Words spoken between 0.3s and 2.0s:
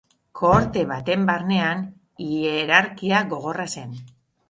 Kohorte baten barnean,